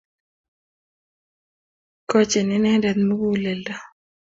'Gochi 2.07 2.39
Inendet 2.53 2.97
muguleldo 3.07 3.75